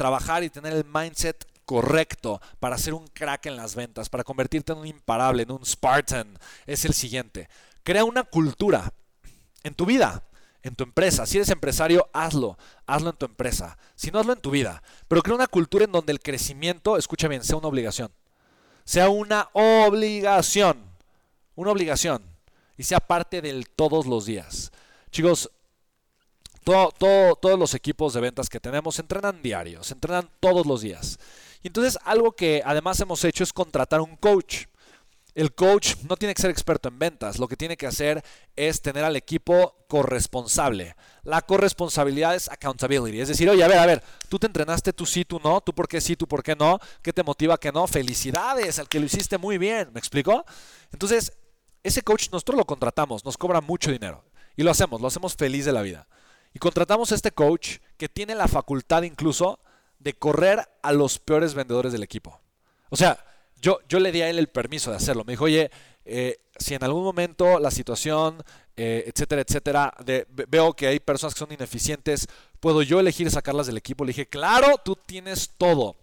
[0.00, 4.72] trabajar y tener el mindset correcto para ser un crack en las ventas, para convertirte
[4.72, 7.50] en un imparable, en un Spartan, es el siguiente.
[7.82, 8.94] Crea una cultura
[9.62, 10.24] en tu vida,
[10.62, 11.26] en tu empresa.
[11.26, 12.56] Si eres empresario, hazlo.
[12.86, 13.76] Hazlo en tu empresa.
[13.94, 14.82] Si no, hazlo en tu vida.
[15.06, 18.10] Pero crea una cultura en donde el crecimiento, escucha bien, sea una obligación.
[18.84, 20.82] Sea una obligación.
[21.56, 22.22] Una obligación.
[22.78, 24.72] Y sea parte del todos los días.
[25.10, 25.50] Chicos,
[26.98, 31.18] todos los equipos de ventas que tenemos entrenan diarios, entrenan todos los días.
[31.62, 34.66] Y entonces algo que además hemos hecho es contratar un coach.
[35.34, 38.24] El coach no tiene que ser experto en ventas, lo que tiene que hacer
[38.56, 40.96] es tener al equipo corresponsable.
[41.22, 45.06] La corresponsabilidad es accountability, es decir, oye, a ver, a ver, tú te entrenaste, tú
[45.06, 47.70] sí, tú no, tú por qué sí, tú por qué no, qué te motiva que
[47.70, 50.44] no, felicidades al que lo hiciste muy bien, ¿me explico?
[50.92, 51.32] Entonces,
[51.84, 54.24] ese coach nosotros lo contratamos, nos cobra mucho dinero
[54.56, 56.08] y lo hacemos, lo hacemos feliz de la vida.
[56.52, 59.60] Y contratamos a este coach que tiene la facultad incluso
[59.98, 62.40] de correr a los peores vendedores del equipo.
[62.88, 63.24] O sea,
[63.60, 65.24] yo, yo le di a él el permiso de hacerlo.
[65.24, 65.70] Me dijo, oye,
[66.04, 68.42] eh, si en algún momento la situación,
[68.76, 69.94] eh, etcétera, etcétera,
[70.48, 72.26] veo que hay personas que son ineficientes,
[72.58, 74.04] ¿puedo yo elegir sacarlas del equipo?
[74.04, 75.96] Le dije, claro, tú tienes todo,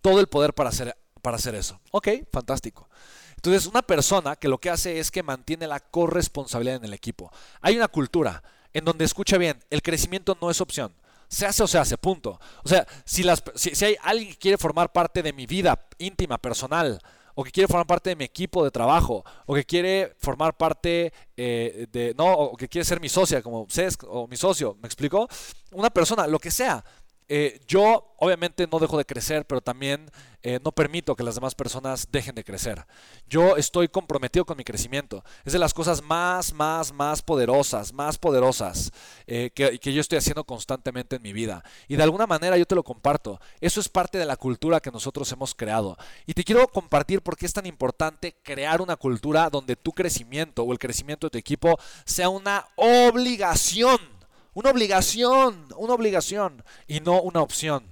[0.00, 1.80] todo el poder para hacer, para hacer eso.
[1.92, 2.88] Ok, fantástico.
[3.36, 7.32] Entonces, una persona que lo que hace es que mantiene la corresponsabilidad en el equipo.
[7.62, 8.42] Hay una cultura
[8.72, 10.92] en donde escucha bien, el crecimiento no es opción.
[11.28, 12.40] Se hace o se hace, punto.
[12.64, 16.38] O sea, si, las, si, hay alguien que quiere formar parte de mi vida íntima,
[16.38, 17.00] personal,
[17.34, 21.12] o que quiere formar parte de mi equipo de trabajo, o que quiere formar parte
[21.36, 24.86] eh, de, no, o que quiere ser mi socia, como CESC, o mi socio, ¿me
[24.86, 25.28] explico?
[25.70, 26.84] Una persona, lo que sea,
[27.32, 30.10] eh, yo obviamente no dejo de crecer, pero también
[30.42, 32.84] eh, no permito que las demás personas dejen de crecer.
[33.28, 35.22] Yo estoy comprometido con mi crecimiento.
[35.44, 38.90] Es de las cosas más, más, más poderosas, más poderosas
[39.28, 41.62] eh, que, que, yo estoy haciendo constantemente en mi vida.
[41.86, 43.40] Y de alguna manera yo te lo comparto.
[43.60, 45.96] Eso es parte de la cultura que nosotros hemos creado.
[46.26, 50.64] Y te quiero compartir por qué es tan importante crear una cultura donde tu crecimiento
[50.64, 54.19] o el crecimiento de tu equipo sea una obligación
[54.54, 57.84] una obligación, una obligación y no una opción.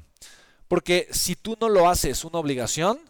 [0.66, 3.00] Porque si tú no lo haces una obligación,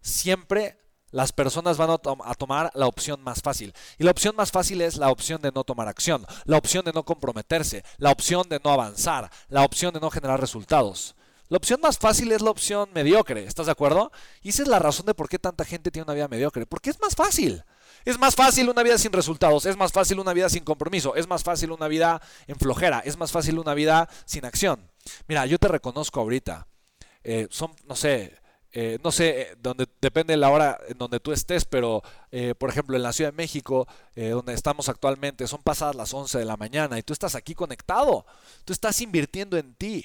[0.00, 0.78] siempre
[1.10, 1.98] las personas van a,
[2.34, 3.72] tomar la opción más fácil.
[3.98, 6.92] Y la opción más fácil es la opción de no tomar acción, la opción de
[6.92, 11.14] no comprometerse, la opción de no avanzar, la opción de no generar resultados.
[11.48, 14.12] La opción más fácil es la opción mediocre, ¿estás de acuerdo?
[14.42, 16.90] Y esa es la razón de por qué tanta gente tiene una vida mediocre, porque
[16.90, 17.64] es más fácil.
[18.04, 21.26] Es más fácil una vida sin resultados, es más fácil una vida sin compromiso, es
[21.26, 24.90] más fácil una vida en flojera, es más fácil una vida sin acción.
[25.26, 26.66] Mira, yo te reconozco ahorita.
[27.24, 28.38] Eh, son, no sé,
[28.72, 32.02] eh, no sé, eh, donde, depende de la hora en donde tú estés, pero
[32.58, 36.44] por ejemplo en la Ciudad de México, donde estamos actualmente, son pasadas las 11 de
[36.44, 38.26] la mañana y tú estás aquí conectado,
[38.66, 40.04] tú estás invirtiendo en ti.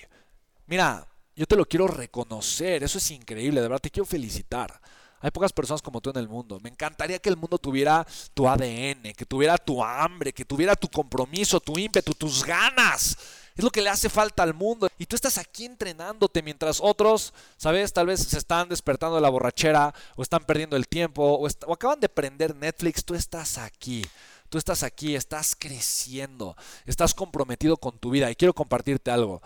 [0.67, 1.05] Mira,
[1.35, 4.79] yo te lo quiero reconocer, eso es increíble, de verdad te quiero felicitar.
[5.23, 6.59] Hay pocas personas como tú en el mundo.
[6.61, 10.89] Me encantaría que el mundo tuviera tu ADN, que tuviera tu hambre, que tuviera tu
[10.89, 13.17] compromiso, tu ímpetu, tus ganas.
[13.55, 14.89] Es lo que le hace falta al mundo.
[14.97, 17.93] Y tú estás aquí entrenándote mientras otros, ¿sabes?
[17.93, 21.73] Tal vez se están despertando de la borrachera o están perdiendo el tiempo o, o
[21.73, 23.05] acaban de prender Netflix.
[23.05, 24.05] Tú estás aquí.
[24.53, 26.55] Tú estás aquí, estás creciendo,
[26.85, 28.29] estás comprometido con tu vida.
[28.29, 29.41] Y quiero compartirte algo.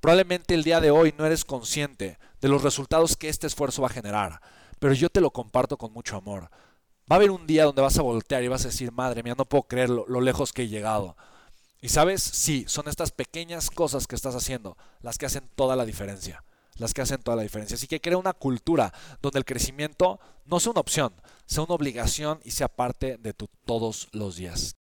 [0.00, 3.88] Probablemente el día de hoy no eres consciente de los resultados que este esfuerzo va
[3.88, 4.40] a generar
[4.78, 6.50] pero yo te lo comparto con mucho amor.
[7.10, 9.34] Va a haber un día donde vas a voltear y vas a decir, madre mía,
[9.36, 11.16] no puedo creer lo, lejos que he llegado.
[11.80, 15.84] Y sabes, sí, son estas pequeñas cosas que estás haciendo las que hacen toda la
[15.84, 16.42] diferencia.
[16.78, 17.74] Las que hacen toda la diferencia.
[17.74, 18.92] Así que crea una cultura
[19.22, 21.12] donde el crecimiento no sea una opción,
[21.46, 24.74] sea una obligación y sea parte de tu todos los días.